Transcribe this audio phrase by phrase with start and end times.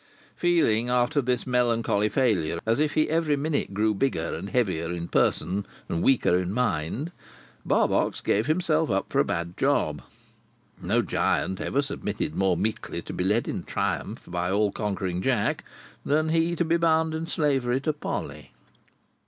[0.35, 5.07] Feeling, after this melancholy failure, as if he every minute grew bigger and heavier in
[5.07, 7.11] person, and weaker in mind,
[7.67, 10.01] Barbox gave himself up for a bad job.
[10.81, 15.63] No giant ever submitted more meekly to be led in triumph by all conquering Jack,
[16.03, 18.53] than he to be bound in slavery to Polly.